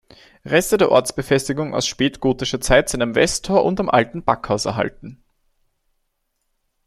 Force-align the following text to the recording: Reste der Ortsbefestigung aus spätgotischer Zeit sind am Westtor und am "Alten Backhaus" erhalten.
Reste 0.45 0.77
der 0.79 0.89
Ortsbefestigung 0.89 1.75
aus 1.75 1.85
spätgotischer 1.85 2.59
Zeit 2.59 2.89
sind 2.89 3.03
am 3.03 3.13
Westtor 3.13 3.63
und 3.63 3.79
am 3.79 3.87
"Alten 3.87 4.23
Backhaus" 4.23 4.65
erhalten. 4.65 5.21